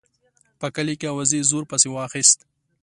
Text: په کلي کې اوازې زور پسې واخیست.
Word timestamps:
په 0.59 0.67
کلي 0.75 0.95
کې 0.99 1.07
اوازې 1.13 1.47
زور 1.49 1.63
پسې 1.71 1.87
واخیست. 1.91 2.39